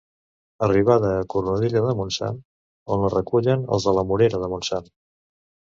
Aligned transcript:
Arribada 0.67 1.11
a 1.17 1.27
Cornudella 1.33 1.83
de 1.89 1.93
Montsant, 2.01 2.41
on 2.97 3.05
la 3.05 3.13
recullen 3.19 3.69
els 3.77 3.91
de 3.91 3.97
la 4.01 4.09
Morera 4.15 4.43
de 4.47 4.53
Montsant. 4.57 4.95